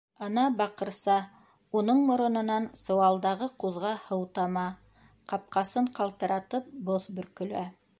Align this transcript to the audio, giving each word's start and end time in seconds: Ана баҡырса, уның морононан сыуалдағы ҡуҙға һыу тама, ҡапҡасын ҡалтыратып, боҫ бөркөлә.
Ана 0.27 0.43
баҡырса, 0.61 1.17
уның 1.81 2.01
морононан 2.07 2.65
сыуалдағы 2.81 3.51
ҡуҙға 3.65 3.95
һыу 4.09 4.27
тама, 4.41 4.67
ҡапҡасын 5.35 5.95
ҡалтыратып, 6.01 6.75
боҫ 6.91 7.11
бөркөлә. 7.21 7.69